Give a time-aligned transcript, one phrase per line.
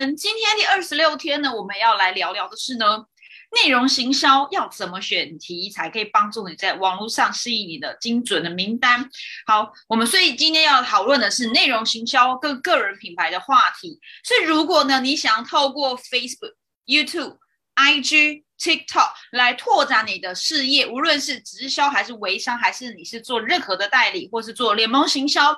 [0.00, 3.04] 嗯，今天第二十六天呢，我们要来聊聊的是呢，
[3.62, 9.10] 内容行销要怎么选题才可以帮助你在网络上吸引你的精准的名单。
[9.46, 14.00] 好，我们所以今天要讨论的是内容行销跟个人品牌的话题。
[14.24, 16.54] 所以如果呢，你想要透过 Facebook、
[16.86, 17.36] YouTube、
[17.74, 25.54] IG、TikTok 来拓展你的事业，无论是直销还是微商，还是你是做任何的代理，或是做联盟行销，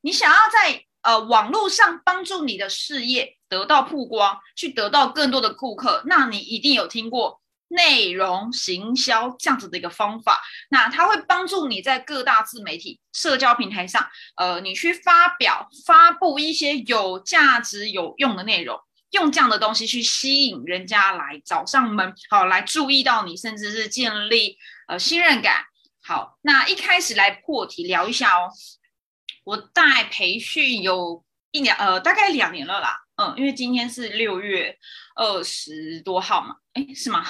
[0.00, 3.36] 你想要在呃网络上帮助你的事业。
[3.52, 10.40] 得到曝光，去得到更多的顾客，那你一定有听过内容行销这样子的一个方法。
[10.70, 18.80] 那它会帮助你在各大自媒体、社交平台上，呃，你去发表、发布一些有价值、有用的内容，
[19.10, 24.56] 用这样的东西去吸引人家来找上门，好，来注意到你，甚至是建立
[24.88, 25.66] 呃信任感。
[26.02, 28.48] 好，那一开始来破题聊一下哦。
[29.44, 32.98] 我带培训有一年，呃，大概两年了啦。
[33.16, 34.76] 嗯，因为今天是六月
[35.14, 37.24] 二十多号嘛，哎，是吗？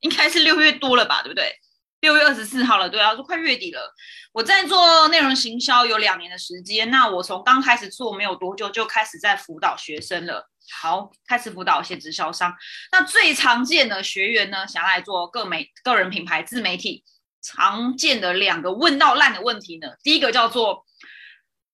[0.00, 1.52] 应该是六月多了吧，对不对？
[2.00, 3.92] 六月二十四号了，对啊，都快月底了。
[4.32, 10.48] 我在做内容行销有两年的时间，那我从刚开始做没有多久就开始在辅导学生了。
[10.80, 12.54] 好，开始辅导一些直销商。
[12.92, 17.04] 那最常见的学员呢，想来做个媒个人品牌自媒体，
[17.42, 20.84] 常见的两个问到烂的问题呢，第一个叫做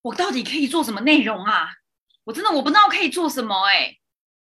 [0.03, 1.69] 我到底可以做什么内容啊？
[2.25, 3.97] 我真的我不知道可以做什么哎，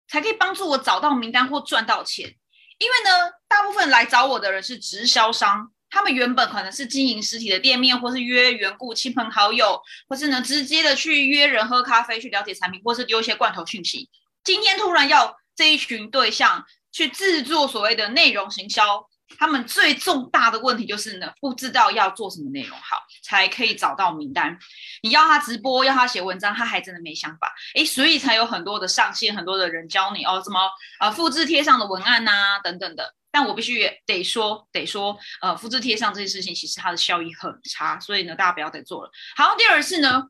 [0.07, 2.35] 才可以帮助我找到名单或赚到钱。
[2.79, 14.09] 因为呢，大部分来找我的人是直销商，他们原本可能是经营实体的店面，或是约缘故亲朋好友，或是呢直接的去约人喝咖啡去了解产品，或是丢一些罐头讯息。
[14.43, 19.07] 今天突然要这一群对象去制作所谓的内容行销。
[19.37, 24.57] 他们最重大的问题就是呢，不知道要做什么内容好，才可以找到名单。
[25.01, 27.53] 你要他直播，要他写文章，他还真的没想法。
[27.75, 30.59] 诶，所以才有很多的上线，很多的人教你哦，怎么
[30.99, 33.13] 呃复制贴上的文案呐，等等的。
[33.31, 39.11] 但我必须得说，得说，呃，复制贴上这件事情，其实它的效益很差，所以呢，大家不要再做了。
[39.35, 40.21] 好，第二是呢，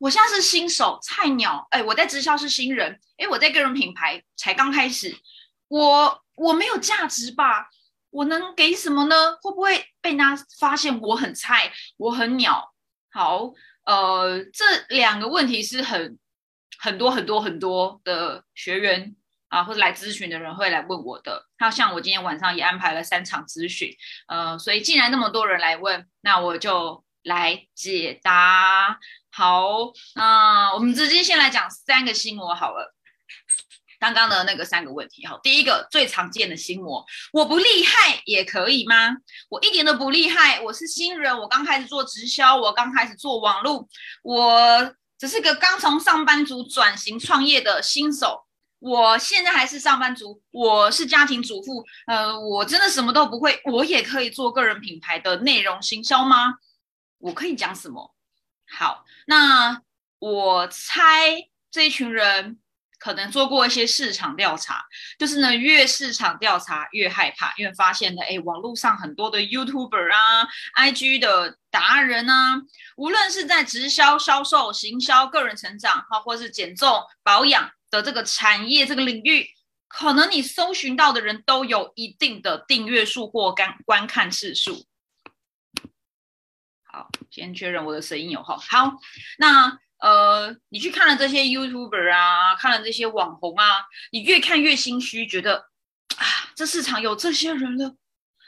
[0.00, 5.16] 我现在是新手菜鸟，哎，我在直销是新人，哎，我在个人品牌才刚开始，
[5.68, 7.68] 我我没有价值吧？
[8.10, 9.14] 我能给什么呢？
[9.42, 12.72] 会不会被人家发现我很菜，我很鸟？
[13.10, 13.52] 好，
[13.84, 16.18] 呃，这两个问题是很
[16.78, 19.14] 很多很多很多的学员
[19.48, 21.46] 啊，或者来咨询的人会来问我的。
[21.58, 23.90] 那像我今天晚上也安排了三场咨询，
[24.28, 28.98] 呃，所以既然那么多人来问，那我就来解答。
[29.30, 32.94] 好，那我们直接先来讲三个心魔好了。
[33.98, 39.16] 刚刚的那个三个问题，哈，第一个最常见的心魔，我不厉害也可以吗？
[39.48, 43.88] 我一点都不厉害，我是新人，我刚开始做直销，我刚开始做网络，
[44.22, 48.44] 我只是个刚从上班族转型创业的新手，
[48.78, 56.54] 我现在还是上班族，我是家庭主妇，呃，我真的什么都不会，我也可以做个人品牌的内容行销吗？
[57.18, 58.14] 我可以讲什么？
[58.70, 59.82] 好，那
[60.20, 62.60] 我猜这一群人。
[62.98, 64.84] 可能做过一些市场调查，
[65.18, 72.60] 就是呢，越市场调查越害怕，因为发现呢，哎，网络上很多的 YouTuber 啊、IG 的达人啊，
[72.96, 79.46] 无论是在直销、销售、行销、个人成长，哈，或是减重、保养的这个产业这个领域，
[79.86, 84.84] 可能你搜寻到的人都有一定的订阅数或观观看次数。
[86.82, 88.56] 好，先确认我的声音有哈。
[88.58, 88.94] 好，
[89.38, 89.78] 那。
[90.00, 95.56] 呃，你去看了这些 YouTuber 啊，看了这些网红啊，你越看越心虚，觉得
[96.16, 97.94] 啊，这市场有这些人了，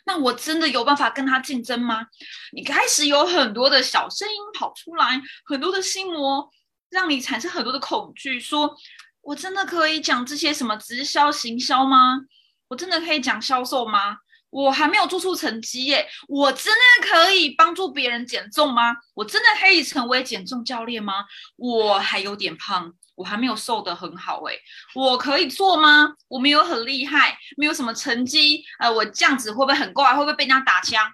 [0.06, 2.06] 那我真的有办法跟他竞争吗？
[2.52, 6.48] 你开始有很多的小声音跑出来，很多的心魔，
[6.88, 8.74] 让你产生很多的恐惧，说
[9.22, 12.20] 我真的可以讲这些什么直销行销吗？
[12.68, 14.16] 我真的可以讲销售吗？
[14.50, 18.96] 我还没有做出成绩耶，我真的可以帮助别人减重吗？
[19.14, 21.24] 我真的可以成为减重教练吗？
[21.56, 24.58] 我还有点胖，我还没有瘦得很好诶，
[24.94, 26.14] 我可以做吗？
[26.28, 30.12] 我没有很厉害，没有什么成绩，呃，我这样子会不会很怪？
[30.14, 31.12] 会不会被人家打枪？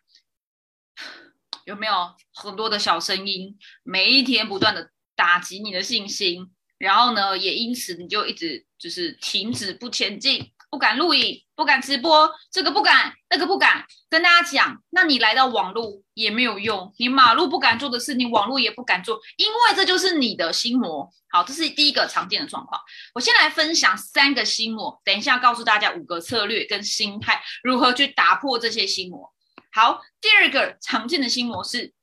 [1.67, 1.93] 有没有
[2.33, 10.53] 很多的小声音，每一天不断的打击你的信心，然后呢，也因此你就一直就是停止不前进。
[10.76, 14.76] 不敢录影，不敢直播，这个不敢，那个不敢跟大家讲。
[14.90, 21.11] 那你来到网络也没有用，你马路不敢做的事，你网络也不敢做，因为这就是你的心魔。
[21.31, 22.78] 好，这是第一个常见的状况。
[23.14, 29.32] 我先来分享三个心魔，等一下告诉大家五个策略跟心态，如何去打破这些心魔。
[29.73, 31.94] 好，第二个常见的心魔是，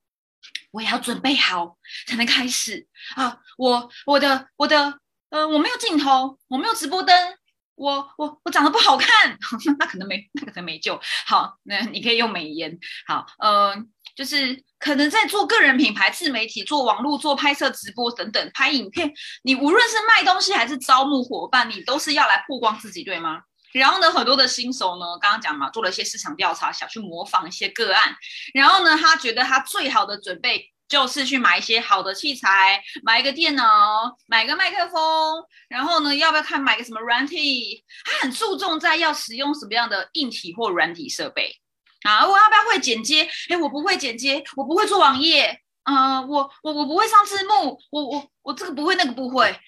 [0.72, 1.78] 我也要准备好
[2.08, 4.98] 才能开始啊，我我的我的。
[5.30, 7.16] 呃，我没有镜头，我没有直播灯，
[7.76, 9.38] 我我我长得不好看，
[9.80, 11.00] 那可能没那可能没救。
[11.26, 12.78] 好，那你可以用美颜。
[13.08, 13.76] 好，呃，
[14.16, 19.12] 就是可能在做个人品牌、自媒体、做网络、做拍摄、直播等等，拍影片，
[19.44, 23.42] 你无论是卖东西还是招募伙伴，你都是要来曝光自己，对吗？
[23.74, 28.16] 然后呢，很多的新手呢，刚刚讲嘛，做了一些市场调查，想去模仿一些个案。
[28.54, 35.44] 然后呢，他觉得他最好的准备就是去买一些好的器材，买一个电脑，买个麦克风。
[35.68, 37.84] 然后呢，要不要看买个什么软体？
[38.06, 41.52] 他很注重在要使用什么样的硬体或软体设备
[42.04, 42.28] 啊？
[42.28, 43.28] 我要不要会剪接？
[43.50, 45.60] 哎，我不会剪接，我不会做网页。
[45.86, 49.60] 呃，我我我不会上字幕，我我我这个不会，那个不会，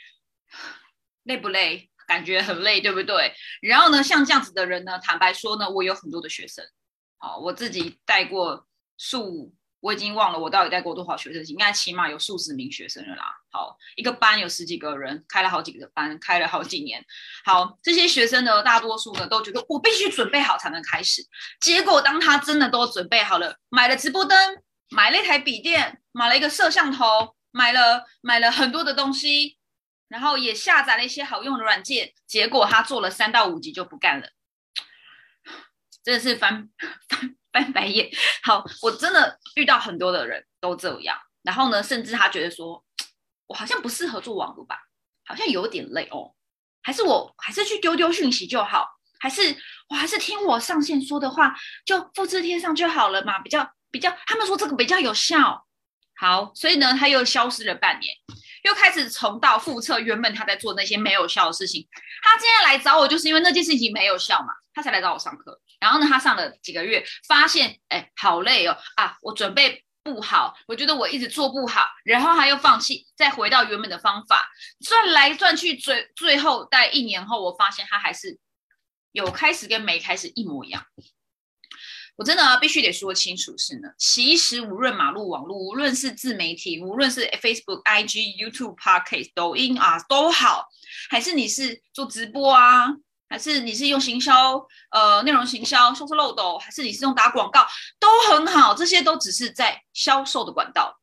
[1.23, 1.89] 累不累？
[2.07, 3.33] 感觉很累，对不对？
[3.63, 6.63] 然后呢，像这样子的人呢，坦白说呢，我有很多的学生，
[7.17, 8.67] 好，我自己带过
[8.99, 9.51] 数，
[9.85, 13.25] 我已经忘了我到底带过多少学生，应该起码有数十名学生了啦。
[13.51, 17.05] 好，一个班有十几个人，开了好几个班，开了好几年。
[17.43, 21.21] 好，这些学生呢，大多数呢都觉得我必须准备好才能开始。
[21.61, 29.59] 结果当他真的都准备好了，买了直播灯，买了一台笔电，买了一个摄像头，买了买了很多的东西。
[30.07, 34.29] 然后也下载了一些好用的软件，结果他做了三到五集就不干了，
[36.03, 36.69] 真的是翻
[37.09, 38.09] 翻翻白眼。
[38.43, 41.17] 好，我真的遇到很多的人都这样。
[41.41, 42.83] 然后呢，甚至他觉得说，
[43.47, 44.77] 我好像不适合做网络吧，
[45.25, 46.35] 好像有点累哦，
[46.83, 49.55] 还是我还是去丢丢讯息就好，还是
[49.87, 51.55] 我还是听我上线说的话
[51.85, 55.65] 就复制贴上就好了嘛，比较比较，他们说这个比较有效。
[56.17, 58.13] 好，所以呢，他又消失了半年。
[58.65, 61.87] 又开始重蹈覆辙，原本他在做那些没有效的事情。
[62.23, 65.61] 他今天来找我，就是因为那件事情没有效嘛，他才来找我上课。
[65.79, 74.49] 然后呢，他上了几个月，发现哎，好累哦啊，我准备不好，我觉得我一直做不好，然后他又放弃，再回到原本的方法，
[74.83, 78.39] 转来转去，最最后在一年后，我发现他还是
[79.11, 80.83] 有开始跟没开始一模一样。
[82.17, 90.65] 我真的必须得说清楚是呢，其实无论马路网络，无论是自媒体，无论是 Facebook、IG、YouTube、Podcast、抖音啊都好，
[91.09, 92.87] 还是你是做直播啊，
[93.27, 97.67] 还是你是用行销呃内容行销销售漏斗，还是你是用打广告，
[97.99, 100.97] 都很好，这些都只是在销售的管道。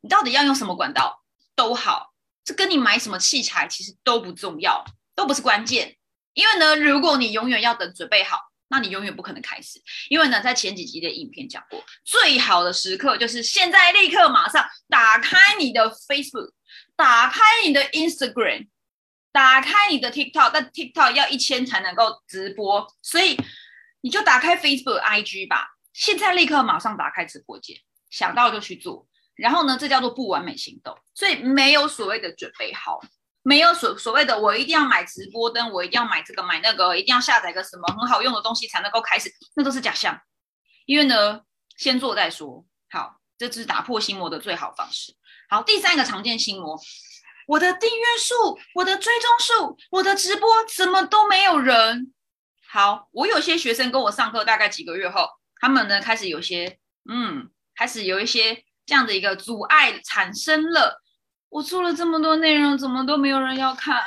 [0.00, 1.22] 你到底要用什么管道
[1.54, 4.82] 都好，这跟你买什么器材其实都不重要，
[5.14, 5.98] 都不是关键。
[6.32, 8.38] 因为呢，如果你永远要等准备好。
[8.68, 16.50] 那你永远不可能开始，因为呢，在前几集的影片讲过，最好的时刻就是现在，立刻马上打开你的 Facebook，
[16.96, 18.68] 打开你的 Instagram，
[19.30, 23.36] 打开你的 TikTok，但 TikTok 要一千才能够直播，所以
[24.00, 27.76] 你就打开 Facebook、IG 吧，现在立刻马上打开直播间，
[28.10, 33.00] 想到就去做，然后呢，这叫做不完美行动，所以没有所谓的准备好。
[33.46, 40.20] 没有所所谓的，我一定要买直播灯，我一定要买这个买那个，一定要下载个什么很好用的东西才能够开始，那都是假象。
[40.84, 41.42] 因为呢，
[41.76, 42.66] 先做再说。
[42.90, 45.14] 好，这是打破心魔的最好方式。
[45.48, 46.76] 好，第三个常见心魔，
[47.46, 52.12] 我的订阅数、我的追踪数、我的直播怎么都没有人。
[52.68, 55.28] 好，我有些学生跟我上课，大概几个月后，
[55.60, 61.00] 他们呢开始有些嗯，开始有一些这样的一个阻碍产生了。
[61.48, 64.02] 我做了这么多内容，怎么都没有人要看？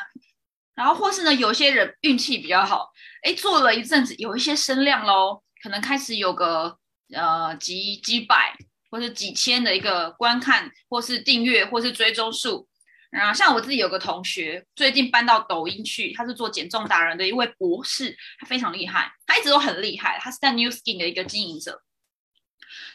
[0.75, 2.89] 然后或是呢，有些人运气比较好，
[3.23, 6.77] 哎，做了一阵子，有一些声量喽，可能开始有个
[7.13, 8.55] 呃几几百
[8.89, 12.67] 或是几千的一个观看，或是订阅，或是追踪数。
[13.11, 21.81] 然后像我自己有个同学，最近搬到抖音去，他是做减重达人的一位博士，他非常厉害，他一直都很厉害，他是在 New Skin 的一个经营者。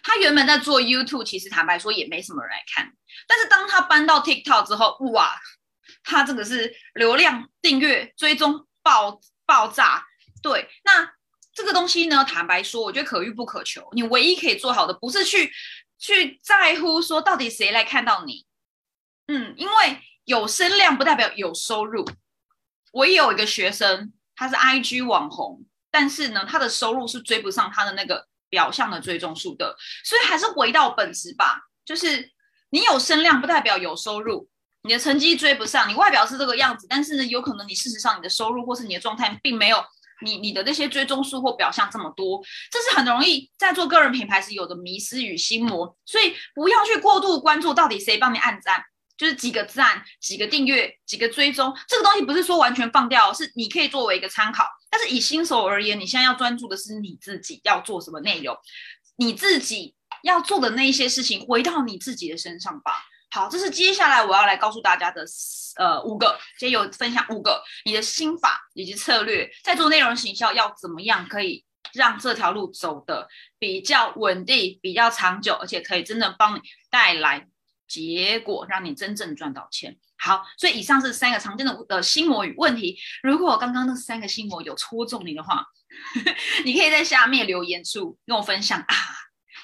[0.07, 2.93] 他原本在做 YouTube，其实坦白说也没什么人来看。
[3.27, 5.35] 但是当他搬到 TikTok 之后，哇，
[6.03, 10.05] 他这个是流量、订阅、追踪爆爆炸。
[10.43, 11.11] 对，那
[11.55, 13.89] 这个东西呢，坦白说，我觉得可遇不可求。
[13.93, 15.51] 你唯一可以做好的，不是去
[15.99, 18.45] 去在乎说到底谁来看到你。
[19.29, 22.07] 嗯，因为有声量不代表有收入。
[22.93, 28.29] 我也有一个学生，他是 IG 网红，但是呢，他的收入是追不上他的那个。
[28.55, 31.61] 表象的追踪数的，所以还是回到本质吧。
[31.85, 32.31] 就是
[32.71, 34.49] 你有声量，不代表有收入。
[34.83, 39.85] 你的成绩追不上，你外表是这个样子，但是呢，有可能你事实上你的收入或是你的状态，并没有
[40.23, 42.41] 你你的那些追踪数或表象这么多。
[42.71, 45.97] 这是很容易在做个人品牌时有的迷失与心魔。
[46.05, 48.85] 所以不要去过度关注到底谁帮你按赞，
[49.17, 54.67] 就是几个赞、几个订阅、几个追踪，这个东西不是说完全放掉，是你可以作为一个参考。
[54.91, 58.57] 但是以新手而言，你现在要专注的是你自己要做什么内容，
[59.17, 62.93] 你自己要做的那一些事情，回到你自己的身上吧。
[63.31, 65.25] 好，这是接下来我要来告诉大家的
[65.77, 73.27] 呃五个，今天有分享五个你的心法以及策略，在做内容行销要怎么样可以让这条路走的
[73.59, 77.49] 比较稳定、比较长久，而且可以真的帮你带来
[77.89, 79.97] 结果，让你真正赚到钱。
[80.17, 82.99] 好，所以以上是三个常见的的心魔与问题。
[83.23, 85.67] 如果刚刚那三个心魔有戳中你的话，
[86.65, 88.97] 你可以在下面留言处跟我分享啊，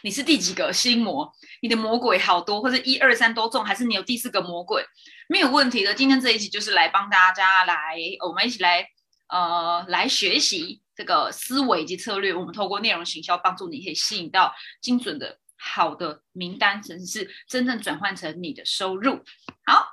[0.02, 1.32] 你是第几个心魔？
[1.62, 4.84] 你的魔鬼好多，或者一二三都中，还是你有第四个魔鬼？
[5.28, 5.94] 没有问题的。
[5.94, 7.96] 今天这一集就是来帮大家来，
[8.26, 8.86] 我们一起来
[9.28, 12.34] 呃来学习这个思维以及策略。
[12.34, 19.22] 我们透过内容行销帮助你，可以吸引到精准的好的名单，甚至是真正转换成你的收入。
[19.66, 19.92] 好，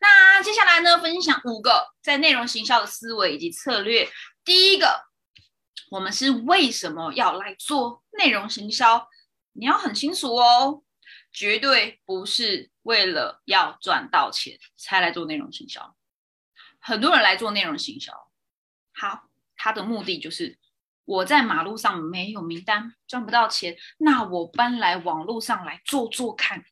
[0.00, 4.08] 那接下来呢，分享五个在内容行销的思维以及策略。
[4.44, 5.06] 第一个。
[5.88, 9.08] 我们是为什么要来做内容行销？
[9.52, 10.82] 你要很清楚哦，
[11.32, 15.96] 绝对不是为了要赚到钱才来做内容行销。
[16.80, 18.12] 很多人来做内容行销，
[18.94, 20.58] 好，他的目的就是
[21.06, 26.62] 我在马路上没有名单，赚不到钱，那我搬来网络上来做做看。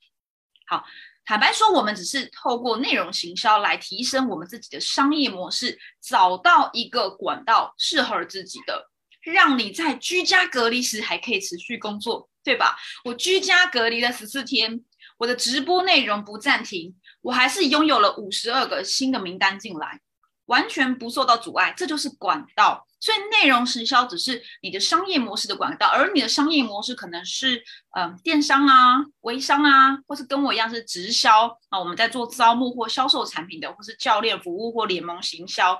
[0.66, 0.84] 好，
[1.24, 8.90] 坦白说，我们只是透过内容行销来提升我们自己的商业模式，找到一个管道适合自己的。
[9.22, 12.76] 让你在居家隔离时还可以持续工作，对吧？
[13.04, 14.84] 我居家隔离了十四天，
[15.16, 20.00] 我的直播内容不暂停，我还是拥有了五十二个新的名单进来，
[20.46, 21.74] 完全不受到阻碍。
[21.76, 22.86] 这就是管道。
[23.00, 27.62] 所以内容行销只是你的商业模式的管道，而你的商业模式可能是
[27.94, 35.78] 嗯电商啊、微商啊，或是跟我一样是直销啊，我们在做招募或销售产品的，或是教练服务或联盟行销，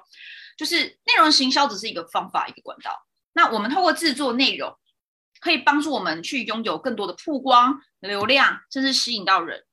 [0.58, 3.06] 就是内容行销只是一个方法，一个管道。
[3.32, 4.76] 那我们透过制作内容，
[5.40, 9.64] 可以帮助我们去拥有更多的曝光、流量，甚至吸引到人。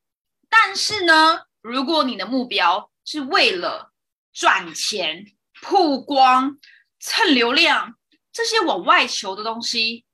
[0.50, 3.91] 但是呢，如果你的目标是为了
[4.34, 5.26] 赚钱、
[5.62, 6.58] 曝光、
[7.00, 7.96] 蹭流量
[8.32, 10.06] 这些往外求的东西，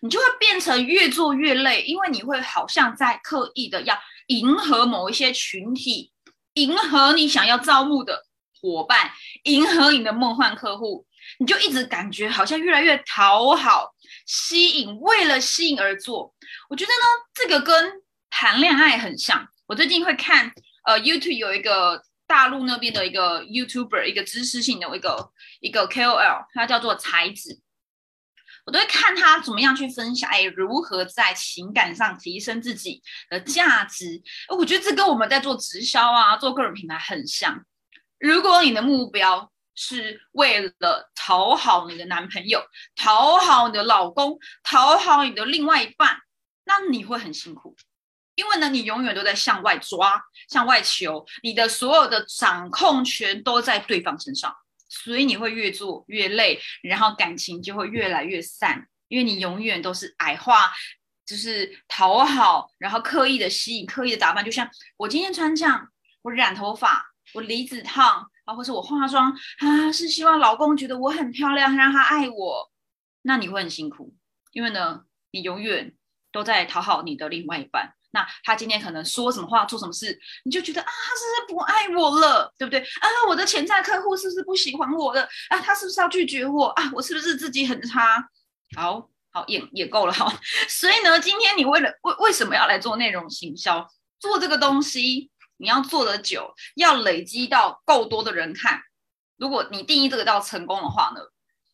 [0.00, 3.98] 你就会变成越做越累，因为你会好像在刻意的要
[4.28, 6.12] 迎合某一些群体，
[6.54, 8.24] 迎合你想要招募的
[8.60, 9.10] 伙伴，
[9.44, 11.06] 迎合你的梦幻客户。
[11.38, 13.92] 你就一直感觉好像越来越讨好、
[14.26, 16.34] 吸引，为了吸引而做。
[16.70, 17.92] 我觉得呢，这个跟
[18.30, 19.46] 谈恋爱很像。
[19.66, 20.50] 我最近会看，
[20.86, 27.60] 呃，YouTube 有一个大陆那边的一个 YouTuber，一个知识性的一个一个 KOL，他叫做才子。
[28.66, 34.22] 我都会看他怎么样去分享，哎，如何在情感上提升自己的价值。
[34.56, 37.64] 我觉得这跟我们在做直销啊、做个人品牌很像。
[38.18, 42.62] 如果你的目标，是为了讨好你的男朋友，
[42.94, 46.18] 讨好你的老公，讨好你的另外一半，
[46.64, 47.74] 那你会很辛苦，
[48.38, 54.54] 因为呢，你永远都在向外抓、向外求，你的所有的掌控权都在对方身上，
[54.88, 60.70] 所以你会越做越累，然后感情就会越来越散，因为你永远都是矮化，
[61.26, 65.88] 就是讨好，然后刻意的吸引，刻意的打扮，就像我今天穿这样，
[66.22, 67.04] 我染头发，
[67.34, 68.30] 我离子烫。
[68.48, 72.72] 啊，或是我化妆啊，是希望老公觉得我很漂亮，让他爱我。
[73.20, 74.14] 那你会很辛苦，
[74.52, 75.02] 因为呢，
[75.32, 75.94] 你永远
[76.32, 77.92] 都在讨好你的另外一半。
[78.10, 82.80] 那他今天可能说什么话，做什么事，你就觉得啊，他是不是不爱我了，对不对？
[82.80, 85.22] 啊，我的潜在客户是不是不喜欢我了？
[85.50, 86.68] 啊，他是不是要拒绝我？
[86.68, 88.26] 啊，我是不是自己很差？
[88.76, 90.32] 好好也也够了哈。
[90.68, 93.86] 所以呢，今天你为了为为什么要来做内容行销，
[94.18, 95.30] 做这个东西？
[95.58, 98.80] 你要做的久，要累积到够多的人看。
[99.36, 101.20] 如果你定义这个叫成功的话呢，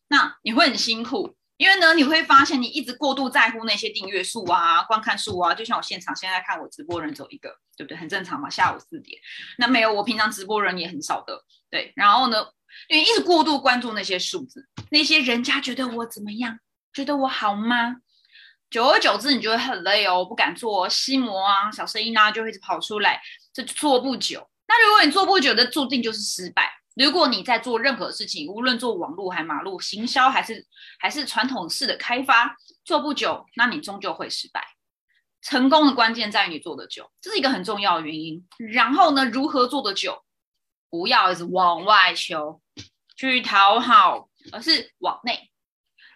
[0.07, 5.53] 那你会很辛苦，因为呢，你会发现你一直过度在乎那些订阅数啊、观看数啊。
[5.53, 7.97] 就像我现场现在看我直播人只有一个，对不对？
[7.97, 9.19] 很正常嘛，下午四点。
[9.57, 11.93] 那没有，我平常直播人也很少的，对。
[11.95, 12.45] 然后呢，
[12.89, 16.59] 因为一直过度关注那些数字，那些人家觉得我怎么样，
[16.93, 17.97] 觉得我好吗？
[18.69, 23.21] 久而久之，你就会很累哦，不敢做心魔啊，小声音啊，就会一直跑出来。
[23.53, 26.69] 这做不久，那如果你做不久，的注定就是失败。
[26.95, 30.65] 如果你在做任何事情，无论做网络还马路行销，还是
[30.97, 34.65] 还是传统式的开发，做不久，那你终究会失败。
[35.41, 38.47] 成功的关键在于你做的久，这是一个很重要的原因。
[38.57, 40.23] 然后呢，如何做的久？
[40.89, 42.61] 不要一直往外求，
[43.17, 45.51] 去讨好，而是往内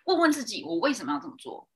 [0.06, 1.68] 问问自己：我为什么要这么做？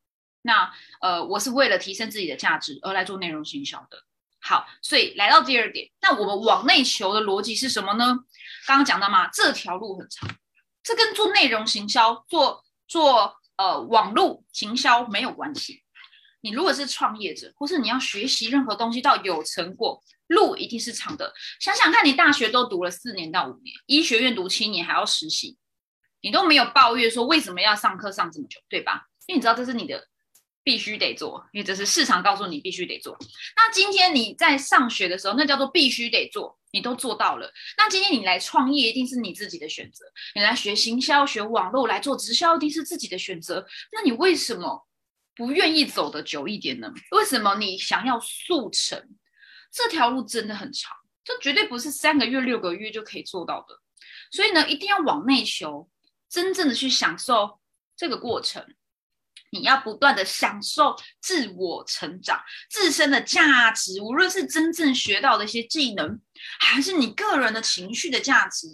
[0.41, 4.03] 那呃，我是为了提升自己的价值而来做内容行销的。
[4.43, 8.19] 好，所以来到第二点，那我们往内求的逻辑是什么呢？
[8.67, 10.29] 刚刚讲到嘛，这条路很长，
[10.83, 15.81] 这跟做内容行销、做做呃网络行销没有关系。
[16.41, 21.33] 你如果是创业者，或是你要学习任何东西到有成果，路一定是长的。
[21.61, 25.57] 想想看，你大学都读了四年到五年，医学院读七年还要实习，
[26.19, 29.07] 你都没有抱怨说为什么要上课上这么久，对吧？
[29.27, 30.05] 因为你知道这是你的
[30.63, 33.17] 必须得做，因为这是市场告诉你必须得做。
[33.55, 37.51] 那今天你在上学的时候，那叫做必须得做，你都做到了。
[37.77, 40.05] 那今天你来创业，一定是你自己的选择。
[40.35, 43.65] 你来学行销、学网络、来做直销，一定是自己的选择。
[43.91, 44.87] 那你为什么
[45.35, 46.91] 不愿意走得久一点呢？
[47.11, 49.09] 为什么你想要速成？
[49.71, 53.79] 这条路真的很长，这绝对不是三个月、六个月就可以做到的。
[54.31, 55.89] 所以呢，一定要往内求，
[56.29, 57.59] 真正的去享受
[57.97, 58.63] 这个过程。
[59.53, 66.19] 你要不断的享受自我成长、自身的价值，无论是真正学到的一些技能，
[66.59, 68.67] 还是你个人的情绪的价值，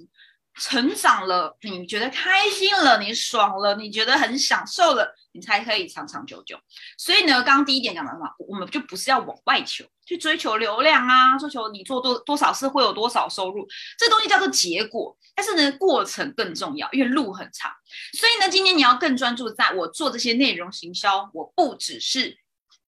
[0.55, 5.13] 成长了，你觉得开心了，你爽了，你觉得很享受了。
[5.31, 6.57] 你才可以长长久久。
[6.97, 13.67] 所以呢，刚刚第一点讲的嘛，我们就不是要往外求，去追求流量啊，追求你做多多少事会有多少收入，
[13.97, 15.15] 这东西叫做结果。
[15.35, 17.71] 但是呢，过程更重要，因为路很长。
[18.13, 22.37] 所以呢，今天你要更专注在我做这些内容行销，我不只是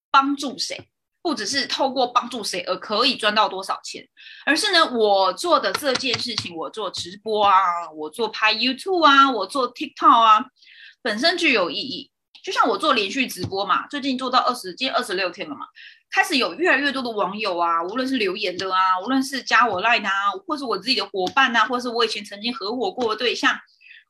[0.10, 0.90] 帮助谁，
[1.22, 4.06] 不只是透过帮助谁而可以赚到多少钱，
[4.46, 7.56] 而是呢，我做的这件事情，我做直播啊，
[7.96, 10.46] 我做拍 YouTube 啊，我做 TikTok 啊，
[11.02, 12.11] 本身具有意义。
[12.44, 15.68] 就像我做连续直播嘛，最近做到二十，今天二十六天了嘛，
[16.10, 23.60] 开始有越来越多的网友啊，无论是留言的啊，无论是加我 line 啊，或是我自己的伙伴呐，或是我以前曾经合伙过的对象，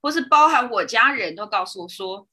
[0.02, 2.28] 或是包含我家人都告诉我说，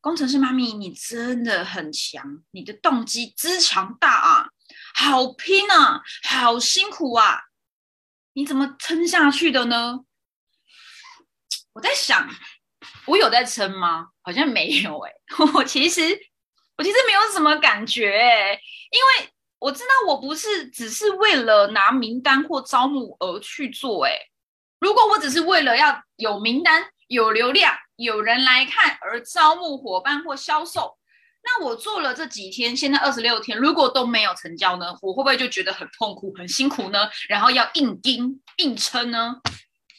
[0.00, 4.48] 工程师妈咪，你真的很强，你的动机之强大啊，
[4.94, 7.42] 好拼啊，好辛苦啊，
[8.32, 10.00] 你怎么撑下去的呢？
[11.74, 12.28] 我在想。
[13.06, 14.08] 我有在撑吗？
[14.22, 15.12] 好像没有哎。
[15.54, 16.02] 我其实
[16.76, 18.60] 我其实没有什么感觉哎，
[18.90, 24.12] 因为我知道我不是只是为了拿名单或招募而去做哎。
[24.80, 30.98] 如果我只是为了要有名单、有流量、有人来看而招募伙伴或销售，
[31.44, 34.96] 那我做了这几天，现在二十六天，如果都没有成交呢？
[35.00, 37.08] 我会不会就觉得很痛苦、很辛苦呢？
[37.28, 39.36] 然后要硬盯、硬撑呢？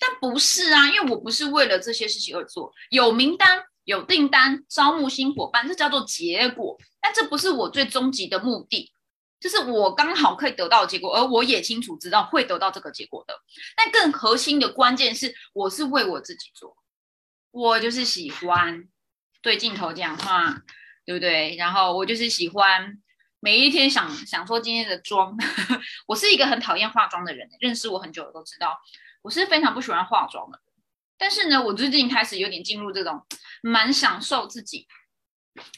[0.02, 2.74] 但不是啊，因为我不是为了这些事情而做。
[2.90, 6.78] 有名单、有订单、招募新伙伴，这叫做结果。
[7.02, 8.92] 但这不是我最终极的目的，
[9.40, 13.36] 就是我刚好可以得到结果，而我也清楚知道会得到这个结果的。
[13.76, 16.78] 但更核心的关键是，我是为我自己做，
[17.52, 18.88] 我就是喜欢
[19.42, 20.62] 对镜头讲话，
[21.06, 21.56] 对不对？
[21.58, 22.98] 然后我就是喜欢
[23.42, 25.36] 每一天想想说今天的妆。
[26.08, 28.80] 我是一个很讨厌化妆的人，认识我很久的都知道。
[29.22, 30.60] 我是非常不喜欢化妆的，
[31.24, 33.26] 但是呢，我最近开始有点进入这种
[33.62, 34.86] 蛮享受自己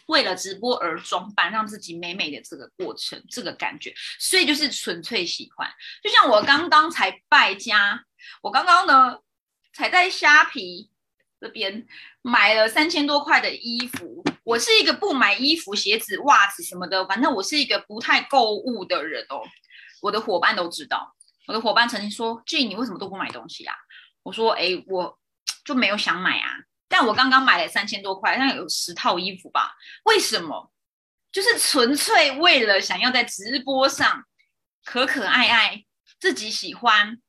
[0.07, 5.69] 为了直播而装扮，让自己美美的这个过程，这个感觉，所以就是纯粹喜欢。
[6.01, 8.03] 就像我刚刚才败家，
[8.41, 9.19] 我刚刚呢
[9.71, 10.89] 才在虾皮
[11.39, 11.85] 这边
[12.23, 14.23] 买了三千多块的衣服。
[14.43, 19.43] 我是一个不买衣服、鞋子、袜子什么的，反正我是一个不太购物的人哦。
[20.01, 21.15] 我的伙伴都知道。
[21.45, 23.75] 我的伙伴曾经说：“J，你为什么都不买东西啊？”
[24.25, 25.19] 我说：“哎，我
[25.65, 26.59] 就没有想买啊。
[26.87, 29.75] 但我刚刚买了三千多块，那有十套衣服吧？
[30.03, 30.71] 为什么？
[31.31, 34.23] 就是纯粹为了想要在直播上
[34.85, 35.83] 可可爱爱，
[36.19, 37.19] 自己喜欢，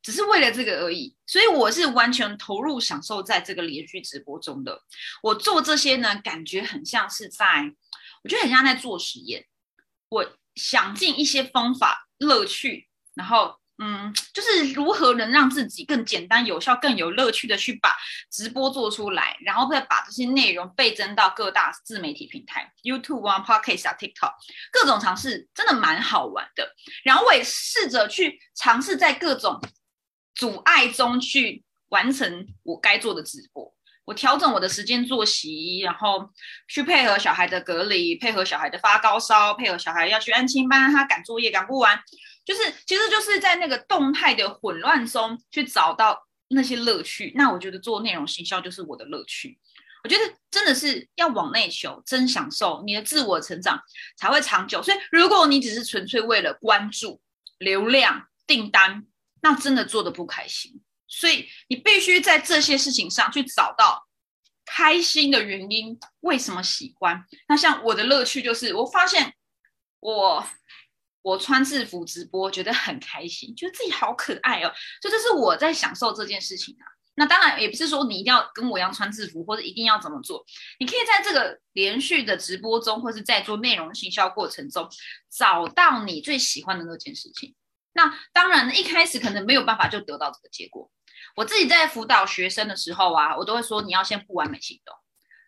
[0.00, 1.16] 只是为了这个而已。
[1.26, 4.80] 所以我是完全投入享受在这个连续直播中的。
[5.22, 7.46] 我做这些呢，感觉很像是在，
[8.22, 9.46] 我觉得很像在做实验。
[10.08, 17.96] 我想尽一些方法，乐趣，然后。”嗯，就是如何能让自己更简单、有效、更有乐趣的去把
[18.30, 24.34] 直播做出来，然后再把这些内容倍增到各大自媒体平台，YouTube 啊、Podcast 啊、TikTok，
[24.70, 26.74] 各种尝试真的蛮好玩的。
[27.02, 29.58] 然后我也试着去尝试在各种
[30.34, 33.74] 阻碍中去完成我该做的直播。
[34.04, 36.28] 我调整我的时间作息，然后
[36.68, 41.98] 去配合小孩的隔离，配合小孩的发高烧，配合小孩要去安亲班，他赶作业赶不完。
[42.50, 47.32] 就是，其实就是在那个动态的混乱中去找到那些乐趣。
[47.36, 49.56] 那我觉得做内容行销就是我的乐趣。
[50.02, 53.80] 我觉得真的是要往内求，真享受你的自我成长
[54.16, 54.82] 才会长久。
[54.82, 57.20] 所以，如果你只是纯粹为了关注、
[57.58, 59.06] 流量、订单，
[59.42, 60.82] 那真的做的不开心。
[61.06, 64.08] 所以，你必须在这些事情上去找到
[64.66, 67.24] 开心的原因，为什么喜欢？
[67.46, 69.34] 那像我的乐趣就是，我发现
[70.00, 70.44] 我。
[71.22, 76.84] 我穿制服直播，觉得很开心，觉得自己好可爱哦，就这是我在享受这件事情啊。
[77.16, 80.42] 那当然也不是说你一定要跟我一样穿制服，或者一定要怎么做，
[80.78, 84.88] 你可以在这个连续的直播中，或是在做内容行销过程中，
[85.30, 87.54] 找到你最喜欢的那件事情。
[87.92, 90.90] 那当然，一开始可能没有办法就得到这个结果。
[91.36, 94.94] 我自己在辅导学生的时候啊，我都会说，你要先不完美行动，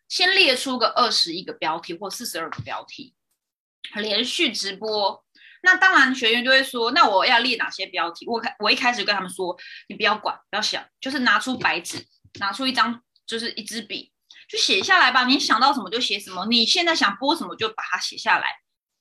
[0.08, 3.14] 先列出个二十一个标题或四十二个标题，
[3.94, 5.24] 连续直播。
[5.62, 8.26] 那当然，学员就会说，那我要列哪些标题？
[8.26, 9.56] 我开我一开始跟他们说，
[9.88, 12.04] 你不要管，不要想，就是拿出白纸，
[12.40, 14.12] 拿出一张，就是一支笔，
[14.48, 15.24] 就写下来吧。
[15.24, 18.48] 你想到什么就写什么，你现在想播什么就把它写下来，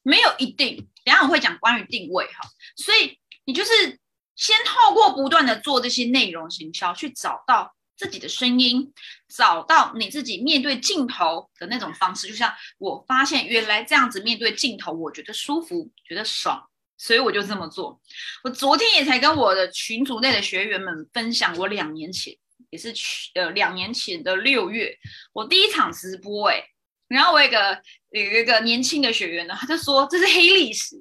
[0.03, 0.87] 没有一定。
[1.03, 3.99] 等下我会讲关于定位哈，所以你就是
[4.35, 7.75] 先透过不断的做这些内容行销，去找到。
[8.01, 8.91] 自己的声音，
[9.29, 18.01] 找到你自己面对镜头的那种方式，就像我发现原来这样子面对镜头，我觉得舒服，觉得爽，所以我就这么做。
[18.43, 22.35] 我昨天也才跟我的群组内的学员们分享，我两年前
[22.71, 24.97] 也是去呃两年前的六月，
[25.31, 26.63] 我第一场直播哎，
[27.07, 30.95] 然后我有个有一个年轻的学员呢，他就说这是黑历史，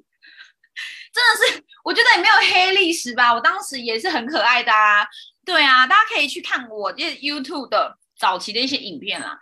[1.11, 5.07] 真的是，我觉得也没有黑历史吧，我当时也是很可爱的啊。
[5.43, 9.39] 对啊，大家可以去看我这 YouTube 的早期的一些影片啦，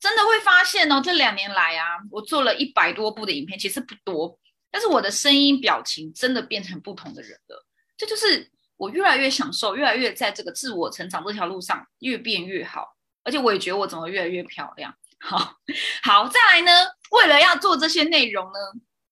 [0.00, 4.38] 真的会发现哦，这两年来啊，我做了一百多部的影片，其实不多，
[4.70, 7.64] 但是我的声音、表情真的变成不同的人了。
[7.96, 14.92] 这就是我越来越享受，越来越在这个自我成长这条路上越变越好，而且我也觉得我怎么越来越漂亮。
[15.20, 15.54] 好
[16.02, 16.72] 好，再来呢，
[17.12, 18.58] 为了要做这些内容呢，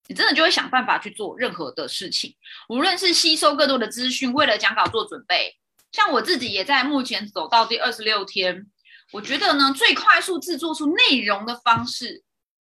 [0.09, 2.35] 你真的就会想办法去做任何的事情，
[2.69, 5.57] 无论是吸收更多的资讯，为了讲稿做准备。
[5.93, 8.67] 像我自己也在目前走到第二十六天，
[9.13, 12.23] 我觉得呢，最快速制作出内容的方式，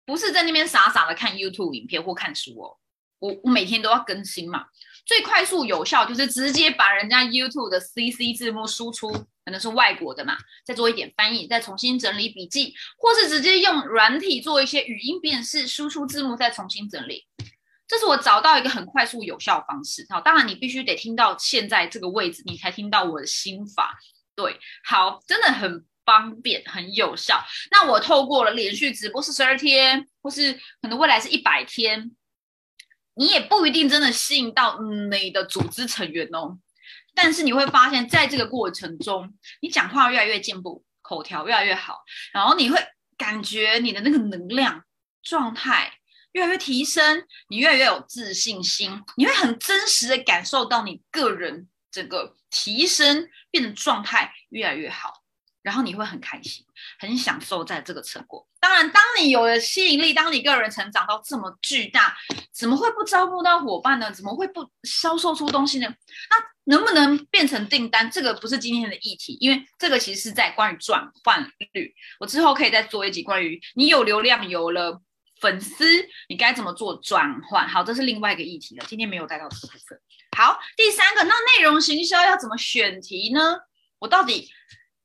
[0.06, 2.76] 不是在那边傻傻的看 YouTube 影片或看书哦，
[3.18, 4.66] 我我每天都要更新嘛。
[5.06, 9.10] 最快速有效就是直接把人家 YouTube 的 CC 字幕输出，
[9.44, 17.26] 可能是外国的嘛，再做一点翻译，再重新整理笔记，或是直接用软体做一些语音辨识，输出字幕再重新整理。
[17.90, 20.06] 这是我找到一个很快速有效方式。
[20.10, 23.98] 好，当然你必须得听到现在这个位置，你才听到我的心法。
[24.36, 27.42] 对，好，真的很方便，很有效。
[27.72, 32.12] 那我透过了连续直播四十二天，或是可能未来是一百天，
[33.14, 34.78] 你也不一定真的吸引到
[35.10, 36.60] 你的组织成员哦。
[37.12, 41.98] 但是你会发现在这个过程中，你讲话越来越进步，口条越来越好，
[42.32, 42.78] 然后你会
[43.18, 44.84] 感觉你的那个能量
[45.24, 45.94] 状态。
[46.32, 55.22] 越来越提升，你越来越有自信心，你会很真实的感受到你个人整个提升，变得状态越来越好，
[55.62, 56.64] 然后你会很开心，
[57.00, 58.46] 很享受在这个成果。
[58.60, 62.16] 当然，当你有了吸引力，当你个人成长到这么巨大，
[62.52, 64.12] 怎么会不招募到伙伴呢？
[64.12, 65.88] 怎么会不销售出东西呢？
[66.30, 68.08] 那能不能变成订单？
[68.08, 71.92] 这个不是今天的议题，因为这个其实是在关于转换率。
[72.20, 75.02] 我之后可以再做一集关于你有流量有了。
[75.40, 75.84] 粉丝，
[76.28, 77.66] 你该怎么做转换？
[77.68, 78.84] 好，这是另外一个议题了。
[78.86, 80.00] 今天没有带到这部分。
[80.36, 83.56] 好，第三个，那内容行销要怎么选题呢？
[83.98, 84.48] 我到底，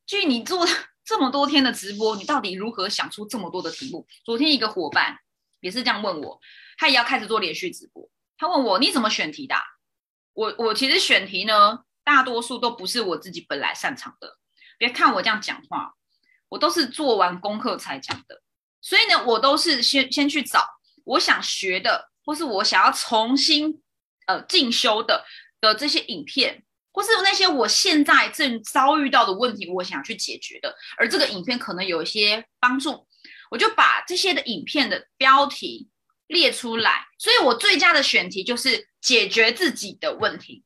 [0.06, 0.68] 据你做
[1.04, 4.06] 这么多天的直播，你到底如何想出这么多的题目？
[4.24, 5.18] 昨天一个伙伴
[5.62, 6.40] 也是这样问我，
[6.78, 8.10] 他也要开始做连续直播。
[8.38, 9.56] 他问我你怎么选题的？
[10.34, 14.38] 我我其实选题呢，大多数都不是我自己本来擅长的。
[14.78, 15.94] 别看我这样讲话，
[16.50, 18.42] 我都是做完功课才讲的。
[18.86, 20.64] 所以呢，我都是先先去找
[21.06, 23.82] 我想学的，或是我想要重新
[24.28, 25.26] 呃进修的
[25.60, 30.76] 的这些影片，或是那些我现在正遭遇到的问题，我想去解决的。
[31.00, 33.08] 而这个影片可能有一些帮助，
[33.50, 35.90] 我就把这些的影片的标题
[36.28, 37.08] 列出来。
[37.18, 40.64] 所以我最佳的选题就是解决自己的问题。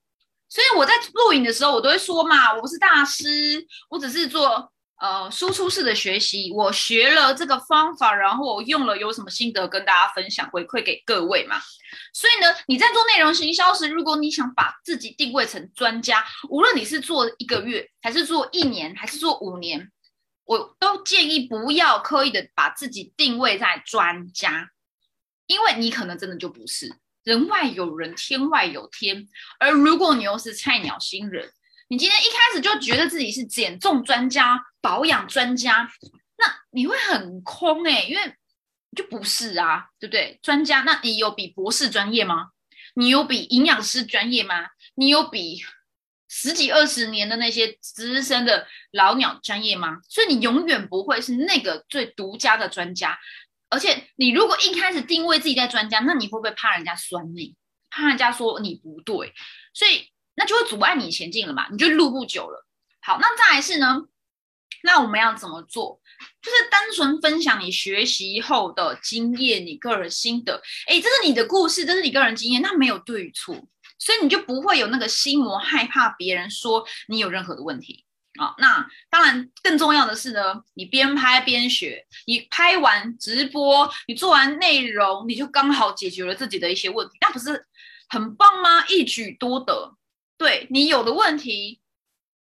[0.49, 4.73] 所以我在录影的时候，我都会说嘛，我不是大师，我只是做。
[4.99, 11.55] 呃，输出式的学习，我学了这个方法，然后我用了，有什么心得跟大家分享，回馈给各位嘛。
[12.13, 19.89] 所以呢，你在做内容行销时，如果你想把自己定位成专家，无论你是做一个月，还是做一年，还是做五年，
[20.43, 24.69] 我都建议不要刻意的把自己定位在专家，
[25.47, 26.93] 因为你可能真的就不是。
[27.23, 29.27] 人外有人，天外有天。
[29.59, 31.51] 而如果你又是菜鸟新人，
[31.89, 35.89] 你今天一开始就觉得自己是减重专家、保养专家，
[36.37, 38.35] 那你会很空哎，因为
[38.95, 40.39] 就不是啊，对不对？
[40.43, 42.49] 专家，那你有比博士专业吗？
[42.93, 44.67] 你有比营养师专业吗？
[44.93, 45.63] 你有比
[46.27, 49.97] 十几二十年的那些资深的老鸟专业吗？
[50.07, 53.17] 所以你永远不会是那个最独家的专家。
[53.69, 57.55] 而且你如果一开始定位自己在专家，那你会不会怕人家酸你？
[57.89, 59.33] 怕人家说你不对？
[59.73, 60.07] 所以。
[60.39, 61.67] 那就会阻碍你前进了嘛？
[61.69, 62.65] 你就路不久了。
[63.01, 64.03] 好，那再来是呢？
[64.83, 65.99] 那我们要怎么做？
[66.41, 70.61] 就是单纯分享你学习后的经验，你个人心得。
[70.87, 73.53] 哎，这是你的故事，这是你个人经验，那没有对与错。
[73.97, 78.05] 所以你就不会有那个心魔，害怕别人说你有任何的问题
[78.39, 78.55] 啊。
[78.59, 87.65] 那当然，更重要的是呢，你边拍边学，你拍完直播，你做完内容，你就刚好解决了自己的一些问题，那不是
[88.07, 88.85] 很棒吗？
[88.87, 89.97] 一举多得。
[90.39, 91.81] 对你有的问题，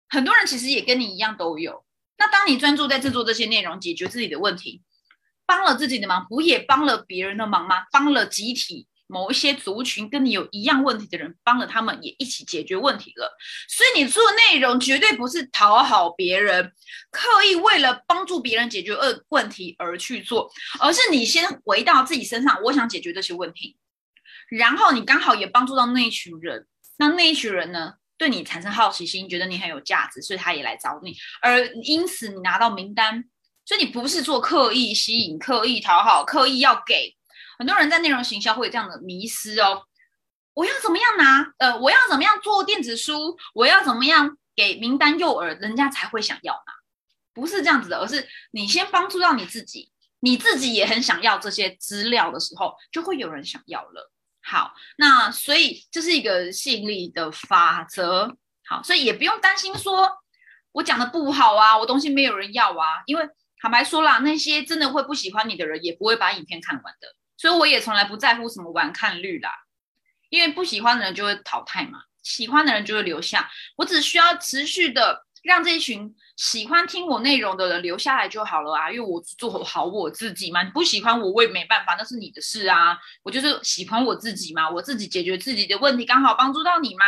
[0.07, 1.83] 很多人其实也跟你一样都有。
[2.17, 4.83] 那当你专注在制作这些内容，解决自己的问题，
[5.45, 7.83] 帮了自己的忙，不也帮了别人的忙吗？
[7.91, 8.87] 帮了集体。
[9.11, 13.35] 某一些族群跟你有一样问题的人，帮了他们也一起解决问题了。
[13.67, 16.71] 所以你做内容绝对不是讨好别人，
[17.09, 23.77] 刻意为了帮助别人解决恶问题而去做，而是你先回到自己身上，我想解决这些问题，
[24.51, 26.67] 然后你刚好也帮助到那一群人，
[26.99, 33.23] 那那一群人呢，对你产生好奇心，觉得你很有价值，所以他也来找你，而因此你拿到名单，
[33.65, 37.15] 所以你不是做刻意吸引、刻意讨好、刻意要给。
[37.57, 39.83] 很多人在内容行销会有这样的迷失哦，
[40.53, 41.53] 我要怎么样拿？
[41.57, 43.37] 呃，我要怎么样做电子书？
[43.53, 46.73] 我要怎么样给名单诱饵，人家才会想要拿？
[47.33, 54.11] 不是这样子的，而是你先帮助到你自己，你自己也很想要这些资料的时候，就会有人想要了。
[54.49, 58.35] 好，那所以这是一个吸引力的法则。
[58.67, 60.09] 好，所以也不用担心说
[60.71, 63.29] 我讲的不好啊，我东西没有人要啊，因为
[63.61, 67.15] 坦白说啦，那些真的会不喜欢你的人，也不会把影片看完的。
[67.37, 69.51] 所以我也从来不在乎什么完看率啦，
[70.29, 73.51] 因为不喜欢的人就会淘汰嘛，喜欢的人就会留下。
[73.75, 80.63] 我只需要持续的让这一群喜欢听我内容的人留下来就好了啊，因为我做好我自己嘛。
[80.63, 82.97] 你不喜欢我，我也没办法，那是你的事啊。
[83.23, 87.03] 我就是喜欢我自己嘛，我自己解决自己的问题，刚好帮助到你嘛。